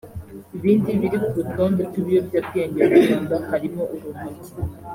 [0.57, 4.49] Ibindi biri ku rutonde rw’ibiyobyabwenge mu Rwanda harimo Urumogi